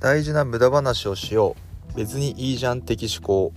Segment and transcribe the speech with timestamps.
[0.00, 1.56] 大事な無駄話をしよ
[1.92, 1.96] う。
[1.96, 3.52] 別にいいじゃん的思考。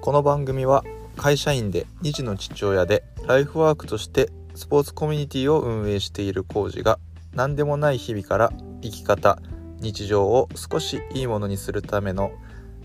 [0.00, 0.84] この番組は
[1.16, 6.98] 会社員で2児の父親でライフワークとしてスポーツコミュニティを運営しているコージが
[7.34, 9.38] 何でもない日々から生き方
[9.80, 12.32] 日常を少しいいものにするための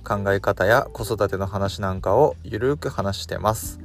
[0.04, 3.80] 考え方や子育ての話なんかをゆるく話してます。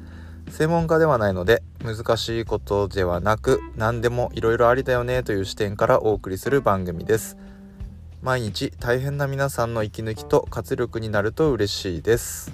[0.48, 7.36] 専門家ではないので難しいことではなく何でもいろいろありだよねという視点からお送りする番組です。
[8.22, 12.52] 毎日大変な皆さんの息抜きと活力になると嬉しいです。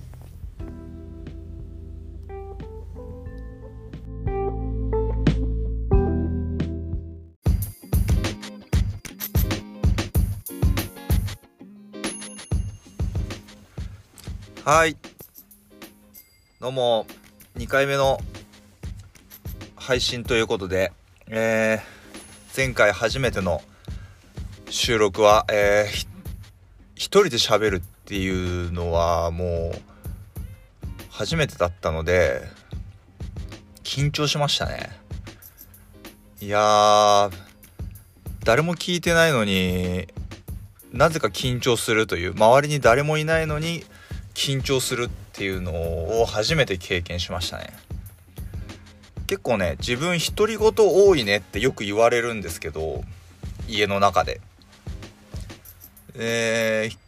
[14.65, 14.97] はい。
[16.61, 17.07] どうも。
[17.59, 18.21] 2回目の
[19.77, 20.93] 配信ということで、
[21.27, 23.61] えー、前回初めての
[24.71, 26.07] 収録は、えー、
[26.95, 29.81] 一人で喋るっていうのはもう
[31.11, 32.43] 初めてだったので
[33.83, 34.91] 緊張しましたね。
[36.41, 37.31] いや
[38.45, 40.07] 誰も聞いてないのに
[40.93, 43.85] なぜか緊張するという周りに誰もいないのに
[44.35, 47.73] 緊張するっていうのを初めて経験しましたね。
[49.27, 53.03] 結構ね自分独り言多いねってよく言われるんですけど
[53.67, 54.43] 家の中で。
[56.21, 56.99] えー、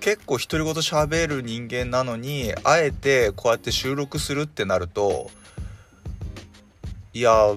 [0.00, 5.30] 結構独り言喋る人間なのにあえてこうやって収録するってなると
[7.14, 7.54] いや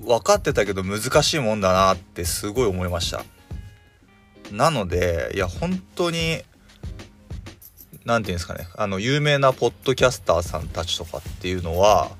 [0.00, 3.24] 分かってたけど難しいもんだなってすごい思いました。
[4.52, 6.42] なのでいや本当に
[8.04, 12.12] 何て言うんですかねあの有名なポッドキャスターさんたちとかっていうのは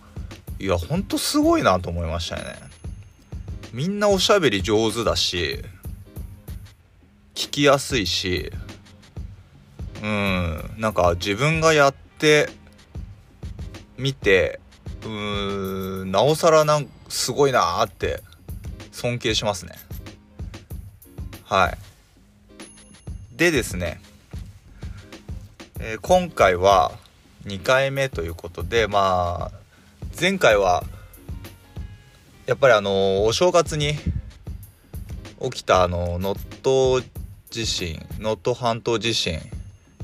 [0.59, 2.57] いやほんとすごいなと思いましたよね。
[3.73, 5.63] みんなおしゃべり上手だし
[7.37, 8.51] 聞きやすいし
[10.03, 12.49] うんなんか自分がやって
[13.99, 14.59] みて
[15.03, 18.23] うーんなおさらなんすごいなーって
[18.91, 19.73] 尊敬しますね。
[21.45, 21.79] はい。
[23.37, 24.01] でですね、
[25.79, 26.93] えー、今回は
[27.45, 29.59] 2回目ということでまあ
[30.19, 30.85] 前回は
[32.47, 33.95] やっぱりあのお正月に
[35.43, 37.05] 起きたあの能登
[37.57, 39.41] 地震能登半島地震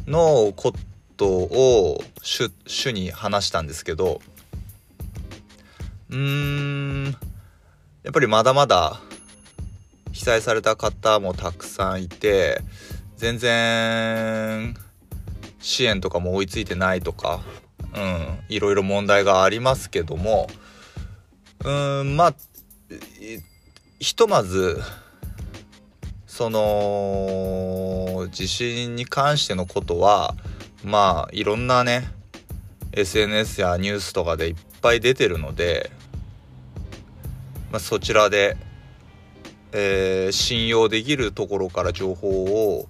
[0.06, 0.72] のこ
[1.18, 4.22] とを主主に話したんですけど
[6.08, 7.04] うーん
[8.04, 8.98] やっぱりまだまだ
[10.12, 12.62] 被災された方もたくさんいて
[13.18, 14.74] 全然
[15.60, 17.42] 支援とかも追いついてないとか、
[17.94, 20.48] うん、いろいろ問題がありますけども
[21.66, 22.34] うんまあ
[24.00, 24.80] ひとまず
[26.32, 30.34] その地震に関してのことは
[30.82, 32.09] まあいろんなね
[32.93, 35.91] SNS やニュースとかでいっぱい出てるので、
[37.71, 38.56] まあ、そちらで、
[39.72, 42.31] えー、信用できるところから情報
[42.78, 42.88] を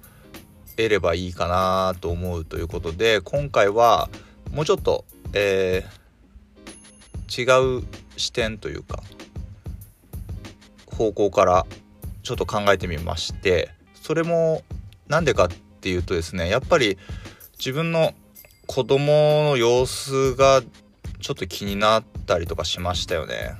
[0.77, 4.09] 得ればいいかなと思うということで今回は
[4.53, 7.85] もうちょっと、えー、違う
[8.17, 9.03] 視点というか
[10.87, 11.67] 方向から
[12.23, 14.63] ちょっと考えてみましてそれも
[15.09, 15.49] 何でかっ
[15.81, 16.99] ていうとですねやっぱり
[17.59, 18.15] 自分の
[18.67, 20.63] 子供の様子が
[21.21, 23.55] ちょっと気になったりとかしましたよね。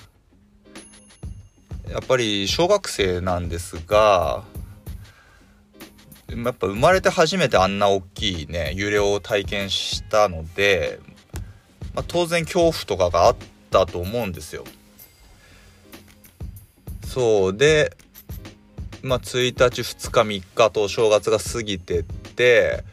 [1.89, 4.45] やっぱり小学生なんですが
[6.29, 11.01] やっぱ生まれて初めてあんな大きいね揺れを体験したので、
[11.95, 13.37] まあ、当然恐怖とかがあっ
[13.71, 14.65] たと思うんですよ。
[17.05, 17.95] そうで
[19.03, 22.85] まあ、1日2日3日と正月が過ぎてって、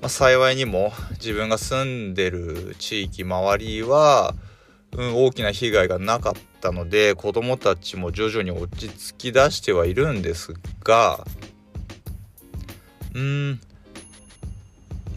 [0.00, 4.34] まあ、幸いにも自分が住んでる地域周りは、
[4.92, 11.24] うん、大きな被害がなかったので子供たちも徐々に落ち着き出してはいるんですが
[13.14, 13.60] うん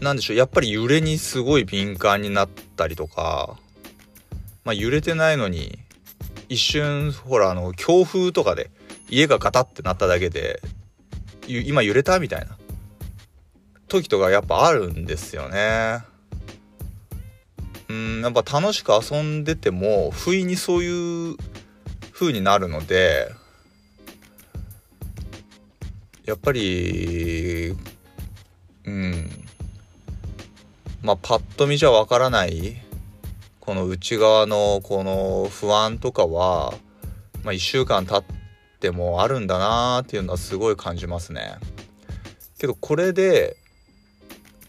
[0.00, 3.56] 何でしょうやっぱり揺れにすごい敏感になったりとか、
[4.64, 5.80] まあ、揺れてないのに
[6.48, 8.70] 一瞬ほらあの強風とかで
[9.08, 10.60] 家がガタってなっただけで
[11.46, 12.58] 今揺れたみたいな。
[13.88, 16.00] 時とかやっぱあるんですよね。
[17.88, 21.36] うんやっぱ楽しく遊んでても不意にそういう
[22.12, 23.32] 風になるので
[26.26, 27.74] やっぱり
[28.84, 29.30] うん
[31.00, 32.76] まあパッと見じゃわからない
[33.60, 36.74] この内側のこの不安とかは、
[37.42, 38.37] まあ、1週間経って
[38.78, 41.56] ってもあるんだなーっていうのはすごい感じますね。
[42.58, 43.56] けどこれで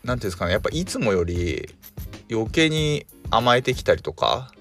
[0.03, 1.69] 何ていうんですかねやっぱいつもより
[2.31, 4.51] 余計に甘えてきたりとか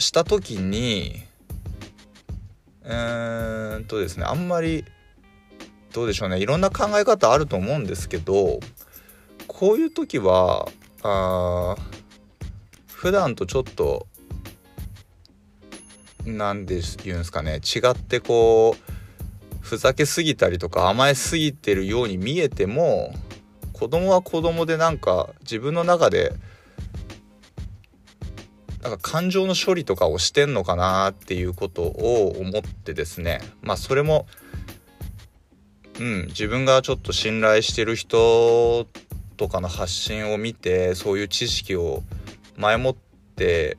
[0.00, 1.22] した時に
[2.84, 4.84] うーんとですねあんまり
[5.92, 8.58] どうでしょうねいろんな考え方あると思うんですけど
[9.46, 10.68] こういう時は
[11.02, 11.76] あ
[12.92, 14.08] 普段とちょっと
[16.26, 17.60] 何で言うんですかね。
[17.64, 23.14] 違ってこうふざけすぎたりとか甘えすぎてるように見えても
[23.72, 26.32] 子供は子供でなんか自分の中で
[28.82, 33.40] なんか感情の処理とかをしてんのかなっていうことを思ってですね。
[33.62, 34.26] まあそれも
[35.98, 38.86] うん自分がちょっと信頼してる人
[39.36, 42.02] とかの発信を見てそういう知識を
[42.56, 42.96] 前もっ
[43.34, 43.76] て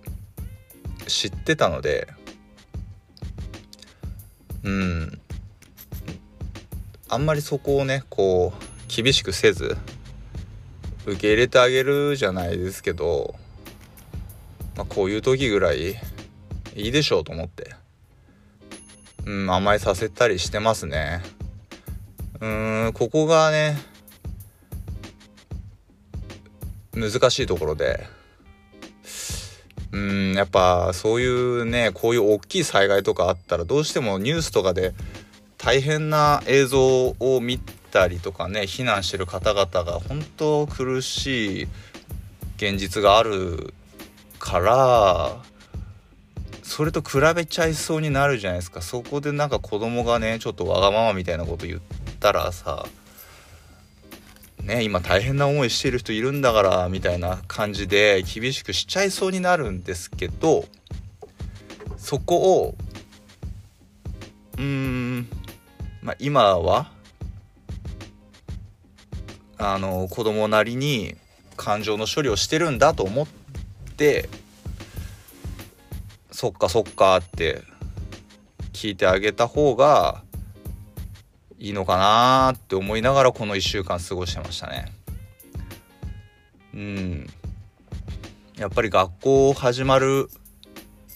[1.07, 2.07] 知ってたので
[4.67, 5.21] うん。
[7.09, 9.77] あんまりそこをねこう厳しくせず
[11.05, 13.35] 受け入れてあげるじゃないですけど、
[14.75, 15.91] まあ、こういう時ぐらい
[16.75, 17.75] いいでしょうと思って。
[19.25, 21.21] うん甘えさせたりしてますね。
[22.39, 23.77] うんここがね
[26.93, 28.05] 難しいところで
[29.91, 34.93] うんやっぱそういうねこういう大きい災害とかあったらどうしてもニュースとかで
[35.57, 37.59] 大変な映像を見
[37.91, 41.67] たりとかね避難してる方々が本当苦しい
[42.57, 43.73] 現実がある
[44.39, 45.37] から
[46.63, 48.81] それと比べちゃいそうになるじゃないですか。
[48.81, 51.79] そこでなんか子供がねちょっとわがままみたいなこと言っ
[52.19, 52.85] たらさ
[54.67, 60.65] ね今大変な思いしてる人いるんだからみたいな感じで厳しくしちゃいそうになるんですけど
[61.97, 62.75] そこを
[64.57, 65.27] うーん
[66.01, 66.91] まあ、今は
[69.57, 71.15] あの子供なりに
[71.57, 73.27] 感情の処理をしてるんだと思っ
[73.97, 74.29] て
[76.31, 77.63] そっかそっかって
[78.71, 80.23] 聞いてあげた方が
[81.59, 84.91] いいのかなって思いながらこの1週間過ごしてましたね。
[86.73, 87.27] うん
[88.57, 90.29] やっぱり学校始まる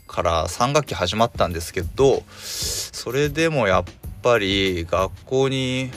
[0.07, 3.83] から3学期始まったんですけどそれでもやっ
[4.21, 5.89] ぱり学校に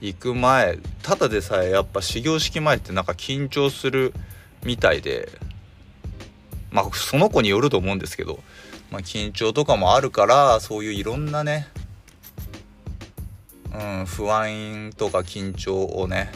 [0.00, 4.14] 行く前ただでさえやっぱ始業式前ってなんか緊張する
[4.64, 5.28] みたいで
[6.70, 8.40] まあその子によると思うんですけど、
[8.90, 11.68] まあ、緊張とかもあるからそういういろんなね、
[13.72, 16.32] うん、不安とか緊張をね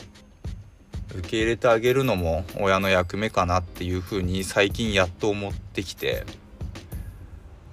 [1.15, 6.25] 受け入れてあげるのも親の役目かなっていうふうに最近やっと思ってきて。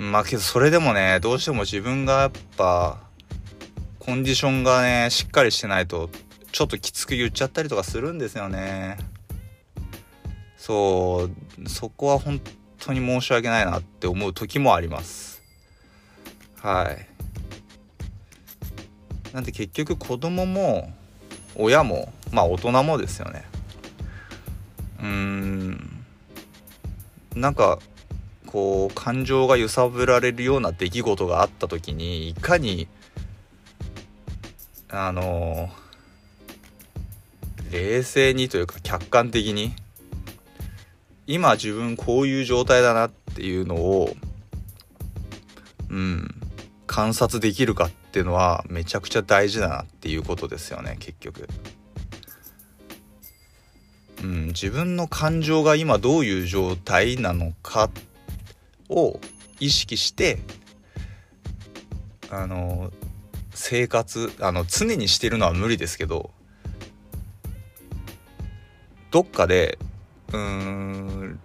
[0.02, 2.98] まあけどそれでもねどうしても自分がやっぱ
[4.00, 6.10] コンディションがねしっかりしてないと
[6.52, 8.98] ちょっときつく言っちゃったりとかするんですよね。
[10.58, 11.30] そ
[11.64, 12.42] うそこは本
[12.80, 15.44] 当に申し訳ないなって思う時もあります。
[16.62, 17.11] はい。
[19.34, 20.92] なんで結局子供も
[21.56, 23.46] 親もまあ大人もですよね。
[25.00, 26.06] うーん。
[27.36, 27.80] なんか
[28.46, 32.88] こう感情が揺さぶられるような出来事があった時にいかに
[34.90, 35.70] あの
[37.72, 39.74] 冷静にというか客観的に
[41.26, 44.14] 今自分こういう状態だなっていうのを
[45.90, 46.36] うん
[46.88, 51.48] 観察できるかっっていうのはめちゃくちゃ大事だなっていうことですよね結局。
[54.22, 57.90] うん、自分の感情が今どういう状態なのか
[58.90, 59.18] を
[59.62, 60.40] 意識して
[62.30, 62.92] あの
[63.54, 66.32] 生活あの常にしてるのは無理ですけど
[69.10, 69.80] どっかで
[70.28, 71.40] うーん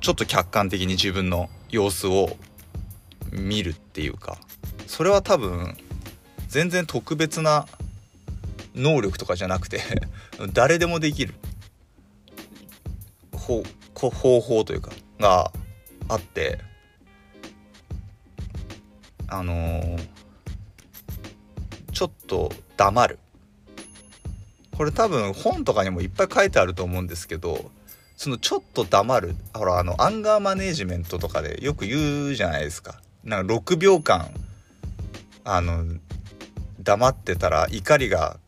[0.00, 2.36] ちょっと客観的に自分の様子を
[3.32, 4.38] 見るっていうか
[4.86, 5.76] それは多分
[6.48, 7.66] 全然特別な
[8.74, 9.80] 能力とかじゃなくて
[10.52, 11.34] 誰でもできる。
[13.94, 15.50] 方法というかが
[16.08, 16.58] あって
[19.26, 20.08] あのー、
[21.92, 23.18] ちょっと黙る。
[24.76, 27.72] これ多分本とかにもいっぱい書いてあると思うんですけど
[28.16, 29.34] そのちょっと黙る。
[29.52, 33.00] ほらあのアンガーマネージメントとかでよく言うじゃないですか。
[33.24, 34.30] なんか6秒間
[35.44, 35.84] あの
[36.88, 38.38] 黙ってたら怒りが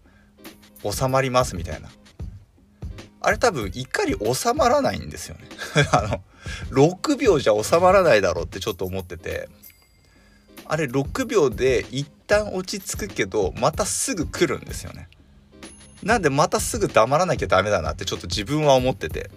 [0.82, 1.90] 収まりますみたいな。
[3.20, 5.46] あれ多分怒り収まらないんですよね。
[5.92, 6.22] あの
[6.70, 9.50] 6秒じゃ収まらないだろうってちょっと思ってて。
[10.64, 15.08] あれ6秒で一旦落ち着くけどまたすぐ来るんですよね。
[16.02, 19.30] なんでまたすぐ黙らなきゃダメだなってちょっと自分は思ってて。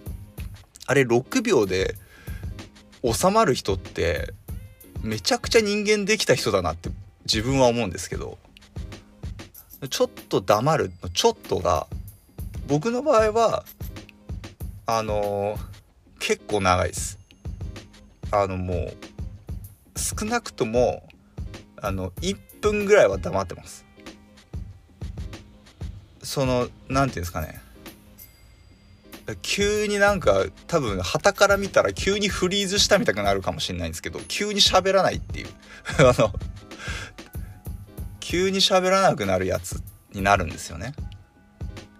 [0.86, 1.94] あれ6秒で
[3.02, 4.32] 収まる人って
[5.02, 6.88] めちゃくちゃ人間できた人だなって
[7.26, 8.38] 自分は思うんですけど。
[9.88, 11.86] ちょっと黙るのちょっとが
[12.66, 13.64] 僕の場合は
[14.86, 15.58] あのー、
[16.18, 17.18] 結構長いです。
[18.30, 18.92] あのもう
[19.96, 21.08] 少なくとも
[21.80, 23.84] あの1分ぐらいは黙ってます。
[26.22, 27.60] その何て言うんですかね。
[29.40, 35.46] 急になんか多分旗から見たら急にフリーズしたみたくなるかもしれないんですけど急に喋らないっていう。
[35.98, 36.32] あの
[38.34, 39.80] 急に喋らなくなるやつ
[40.12, 40.92] になるんですよね。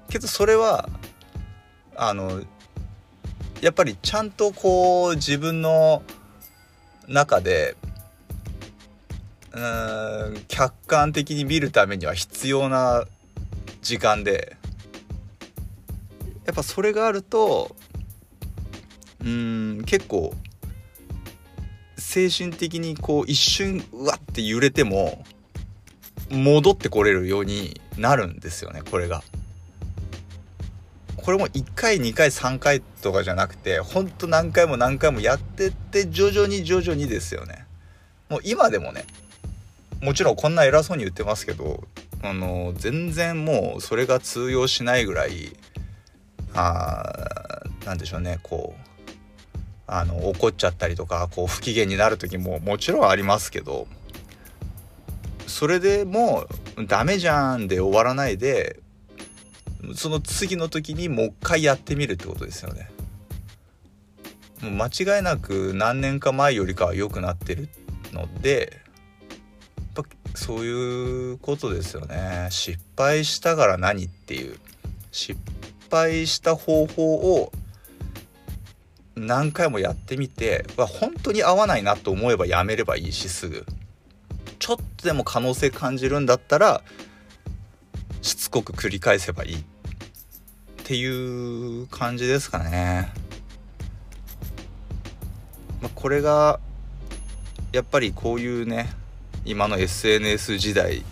[0.08, 0.88] けどそれは
[1.94, 2.42] あの
[3.60, 6.02] やっぱりちゃんとこう自分の
[7.06, 7.76] 中で
[9.52, 13.04] うん客観的に見るためには必要な
[13.80, 14.56] 時間で
[16.46, 17.76] やっぱそれがあると
[19.24, 20.34] うん結構
[21.96, 25.24] 精神的にこう一瞬うわって揺れても
[26.34, 29.22] 戻ってこれるようになるんですよねこれが。
[31.16, 37.64] これも1回2回3回とかじゃなくてほんと何回も何回もやってって徐々に徐々にですよね。
[38.28, 39.06] もう今でもね
[40.02, 41.84] もちろんこんな偉そうに言ってますけど
[42.22, 45.56] あの全然もうそれが通用しないぐらい
[46.54, 48.80] あなんでしょうねこう
[49.86, 53.86] あの怒っちゃったりとかこう不機嫌になる時ももちろんありますけど
[55.46, 56.46] それでも
[56.76, 58.80] うダメじゃんで終わらないで
[59.94, 62.90] その次の時にもう一回やってみるってことですよね。
[64.62, 67.68] もう間違いなく何年か前よりかは良くなってる
[68.12, 68.80] ので
[69.96, 72.48] やっぱそういうことですよね。
[72.50, 74.58] 失敗したから何っていう。
[75.12, 75.38] 失
[75.90, 77.52] 敗した方法を
[79.14, 83.64] 何回もやってみて本当に合わないなと思えばやめればいいしすぐ。
[84.64, 86.80] ちょっとでも可能性感じるんだったら
[88.22, 89.58] しつこく繰り返せばいいっ
[90.84, 93.12] ていう感じですかね。
[95.82, 96.60] まあ、これが
[97.72, 98.88] やっぱりこういうね
[99.44, 101.04] 今の SNS 時代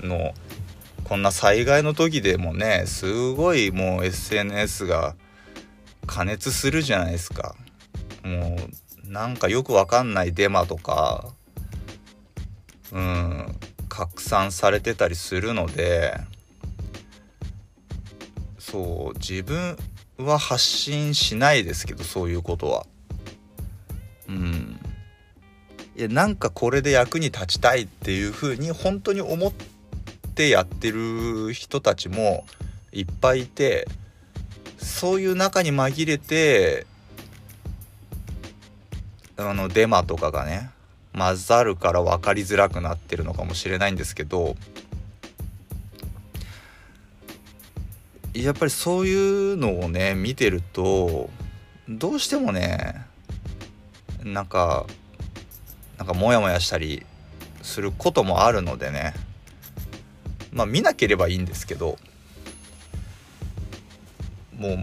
[0.00, 0.34] の
[1.04, 5.14] こんな災害の時でもねすごいもう SNS が
[6.08, 7.54] 加熱するじゃないですか
[8.24, 8.56] も
[9.06, 11.37] うなんかよくわかんないデマとか
[12.92, 13.56] うん
[13.88, 16.14] 拡散されてたりするので
[18.58, 19.76] そう自分
[20.18, 22.86] は発信しないですけどそういうことは。
[24.28, 24.80] うん。
[25.96, 29.52] いやなんかこれで役に立ちたいっていうふうに本当に思っ
[30.34, 32.44] てやってる人たちも
[32.92, 33.88] いっぱいいて
[34.76, 36.86] そういう中に紛れて
[39.36, 40.70] あのデマとかがね
[41.18, 44.56] 混ざるから分かりづらくなってるのかもしれないんですけど
[48.34, 51.28] やっぱりそういうのをね見てると
[51.88, 53.04] どうしてもね
[54.22, 54.86] なんか
[55.96, 57.04] なんかモヤモヤしたり
[57.62, 59.14] することもあるのでね
[60.52, 61.98] まあ見なければいいんですけど
[64.56, 64.76] もう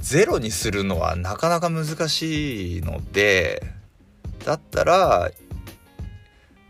[0.00, 3.62] ゼロにするのはなかなか難しいので
[4.44, 5.30] だったら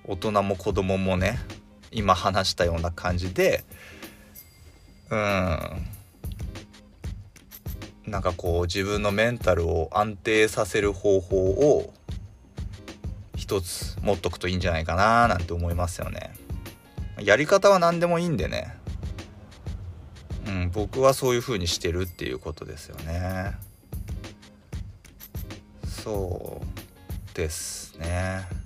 [0.07, 1.39] 大人も子供もね
[1.91, 3.65] 今話したような感じで
[5.11, 5.95] うん。
[8.07, 11.93] なんかこう自分のメンタルを安定させる方法を
[13.35, 16.35] 一つ持っとくといいんじゃないかななんて思いますよね。
[17.19, 18.77] やり方は何でもいいんでね。
[20.47, 23.53] うん僕はそういう風にしてるっていうことですよね。
[25.87, 28.64] そうですね。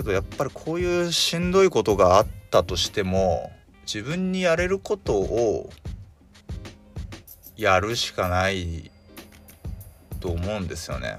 [0.00, 3.52] けどやっぱりこういうしんどいことがあったとしても
[3.82, 5.70] 自分にやれることを
[7.56, 8.90] やるしかない
[10.20, 11.18] と思うんですよね。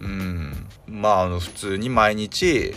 [0.00, 2.74] うんまああの普通に毎日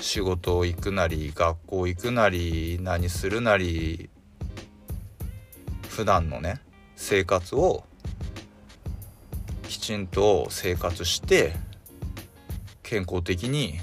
[0.00, 4.10] 仕事行くなり学校行くなり何するなり
[5.88, 6.60] 普段のね
[6.94, 7.84] 生活を
[9.62, 11.54] きちんと生活して
[12.86, 13.80] 健康的に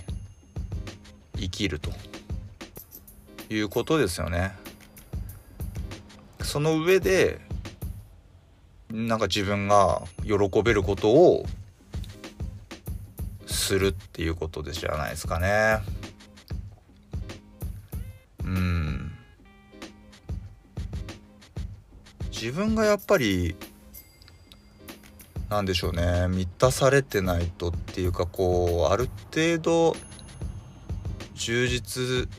[1.35, 1.91] 生きると。
[3.49, 4.53] いうことですよね。
[6.41, 7.39] その上で
[8.89, 11.45] なんか自分が喜べることを
[13.45, 15.79] するっていうことでじゃないですかね。
[18.43, 19.11] うん。
[22.31, 23.55] 自分がやっぱり
[25.49, 26.27] なんでしょうね。
[26.53, 29.95] 満たされてないとっていうかこうある程度
[31.33, 32.29] 充実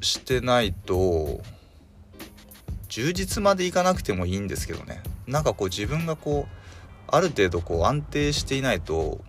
[0.00, 1.40] してないと
[2.88, 6.54] 充実までいかなくてもいいんですけどねなんかこう自分がこう
[7.08, 9.20] ある程度こう安定していないと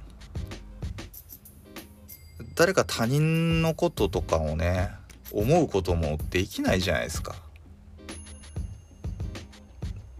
[2.55, 4.91] 誰か他人のこととかをね
[5.33, 7.35] 思うこともできないじゃないですか。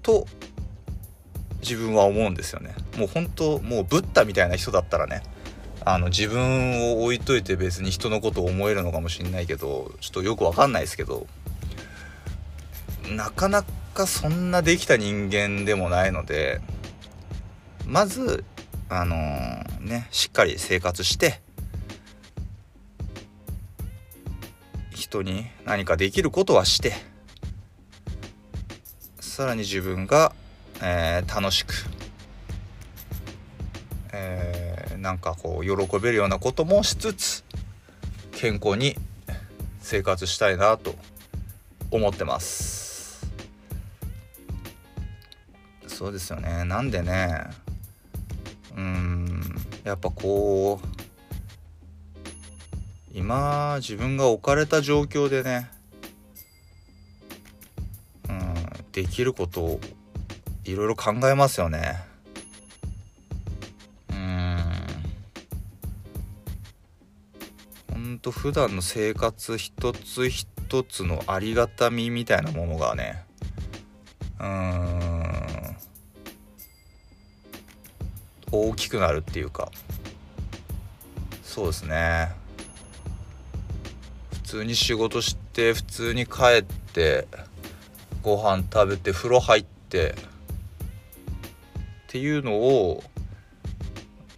[0.02, 0.28] と
[1.68, 2.76] 自分は思うんですよね。
[2.98, 5.24] もう本当もうブッダみたいな人だったらね
[5.84, 11.28] あの自分を置いといて別に人のことを思えるのかもしんないけどちょっとよくわかんないですけど
[13.10, 16.62] なかなかそんなできた人間でもないので
[17.86, 18.44] まず
[18.90, 21.42] あのー、ねしっかり生活して
[24.92, 26.94] 人に何かできることはして
[29.36, 30.34] さらに自分が、
[30.82, 31.74] えー、楽しく、
[34.12, 37.44] えー、なんかこう喜べるようなこともしつつ
[38.32, 38.96] 健康に
[39.80, 40.96] 生活したいなと
[41.92, 43.26] 思ってます。
[45.88, 46.66] そうですよね。
[46.66, 47.46] なんでね。
[48.76, 49.56] うん
[49.86, 50.88] やっぱこう
[53.14, 55.70] 今自分が置かれた状況でね、
[58.28, 58.56] うん、
[58.92, 59.80] できることを
[60.66, 61.96] いろいろ考えますよね。
[64.10, 64.58] うん。
[67.94, 73.24] ほんと普段の生活一つ一つのありがたみみたいなものがね。
[74.40, 75.78] うん。
[78.52, 79.72] 大きくなるっていうか。
[81.44, 82.32] そうですね。
[84.34, 87.28] 普通に仕事して普通に帰って
[88.24, 90.16] ご飯食べて風呂入って
[92.16, 93.04] っていうのを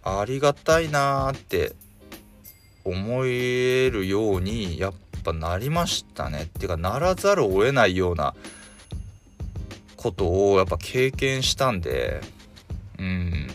[0.02, 1.76] ありがたいなーって
[2.84, 6.42] 思えるようにやっぱなりましたね。
[6.42, 8.34] っていうかならざるを得ないような
[9.96, 12.20] ことをやっぱ経験したんで。
[12.98, 13.46] うん。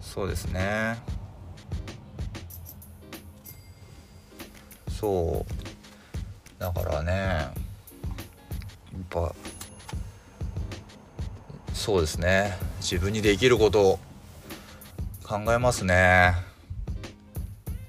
[0.00, 0.96] そうですね。
[4.88, 6.60] そう。
[6.60, 7.52] だからねや
[8.96, 9.34] っぱ
[11.90, 12.56] そうですね。
[12.80, 13.98] 自分にできることを
[15.24, 16.34] 考えますね。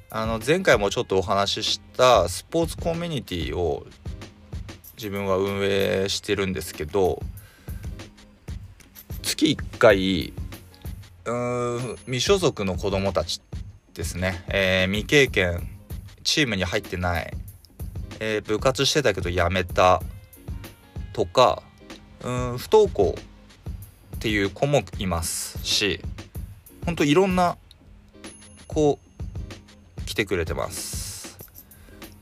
[0.09, 3.85] あの前回もちょっとお話ししたスポーツコミュニティを
[4.97, 7.21] 自分は運営してるんですけど
[9.21, 10.33] 月1回
[11.25, 11.33] う
[11.91, 13.39] ん未所属の子どもたち
[13.93, 15.69] ですね、えー、未経験
[16.23, 17.31] チームに入ってない、
[18.19, 20.01] えー、部活してたけど辞めた
[21.13, 21.61] とか
[22.23, 23.13] うん不登校
[24.21, 25.99] っていう子もいますし
[26.85, 27.57] ほんといろんな
[28.67, 28.99] 子
[30.05, 31.39] 来てくれてます。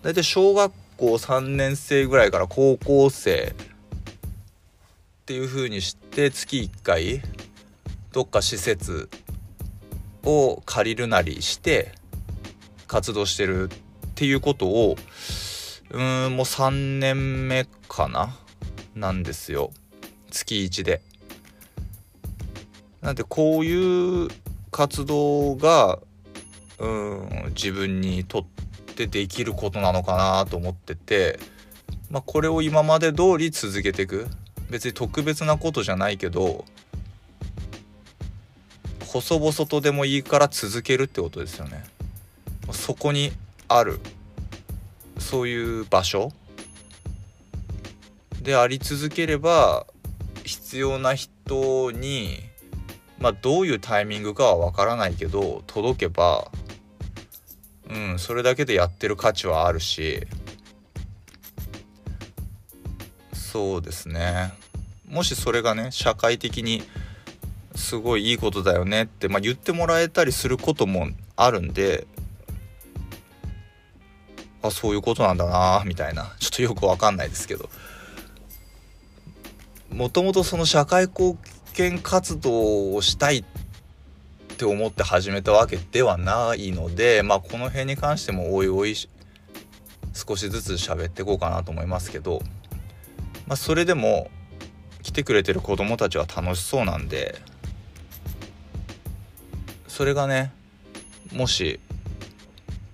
[0.02, 7.22] 大体小学校3年生ぐらいから高校生っていう風にして月1回
[8.14, 9.10] どっか施設
[10.24, 11.92] を借りるなりして
[12.88, 13.78] 活動してるっ
[14.16, 14.96] ていうことを
[15.90, 18.38] うんもう3年目かな？
[18.96, 19.74] なんですよ。
[20.32, 21.02] 月1で。
[23.02, 24.28] なんでこういう
[24.72, 26.00] 活動が
[26.80, 28.46] うん自分にとっ
[28.96, 31.40] てできることなのかなと思ってて、
[32.10, 34.28] まあ、これを今まで通り続けていく
[34.70, 36.66] 別に特別なことじゃないけど
[39.06, 41.84] 細々とでもいいから続けるってことですよね。
[42.72, 43.32] そこに
[43.68, 44.00] ある
[45.18, 46.32] そういう場所
[48.42, 49.88] であり続ければ
[50.44, 52.49] 必要な人に
[53.19, 56.49] まあどういうタイミングかはわからないけど届けば
[57.89, 60.25] うんそれだけでやってる価値はあるし。
[63.34, 64.53] そうですね。
[65.08, 66.84] もしそれがね社会的に
[67.73, 72.05] すごいいいことだよねって、まあ、言ってもらえたりすることもあるんで
[74.62, 76.36] あそういうことなんだなみたいな。
[76.39, 77.69] ちょっとよくわかんないですけど。
[79.89, 81.53] もともとその社会貢献
[82.02, 83.44] 活動をしたいっ
[84.58, 88.94] て思って始めたわけではないのでまあこの辺に関してもおいおい
[90.13, 92.42] 少しずつ喋っていこうかなと思いますけど、
[93.48, 94.30] まあ、それでも
[95.04, 97.42] 来てくれてる子供たちは楽しそうなんで
[99.88, 100.52] それがね
[101.32, 101.80] もし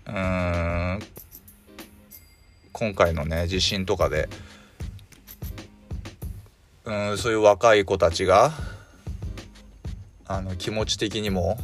[0.06, 1.00] うーん
[2.72, 4.30] 今回のね地震とかで
[6.84, 8.75] うんそういう若い子たちが
[10.28, 11.58] あの気持ち的にも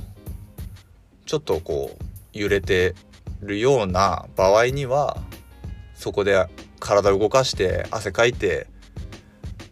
[1.25, 2.93] ちょっとこう揺れて
[3.41, 5.17] るような場合には
[5.95, 6.47] そこで
[6.79, 8.67] 体を動かして汗かいて、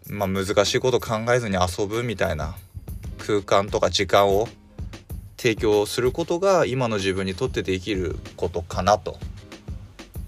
[0.08, 2.54] まあ、難しいこと考えずに遊ぶみたいな
[3.18, 4.48] 空間とか時間を
[5.36, 9.18] 提供することが今の自分にとってできることかなと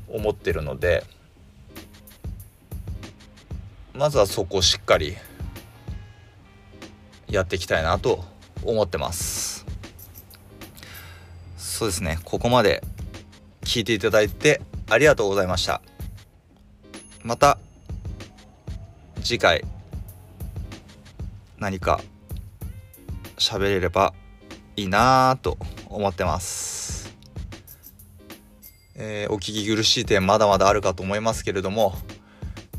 [0.08, 1.04] 思ってるので
[3.94, 5.16] まずはそこをしっかり
[7.28, 8.24] やっていきたいなと
[8.64, 9.64] 思ってます。
[11.56, 12.18] そうですね。
[12.24, 12.82] ここまで
[13.62, 15.80] 聞いていただいてありがとうございました。
[17.22, 17.58] また
[19.22, 19.64] 次回
[21.58, 22.00] 何か
[23.36, 24.12] 喋れれば
[24.76, 25.56] いいなと
[25.88, 27.14] 思ってます、
[28.96, 31.94] えーお聞き苦しい点まだまだあるかと思いますけれども、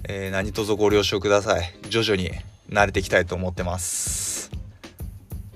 [0.03, 1.73] えー何卒ご了承ください。
[1.89, 2.31] 徐々に
[2.69, 4.22] 慣れていきたいと思ってます。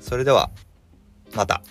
[0.07, 0.49] それでは
[1.35, 1.61] また。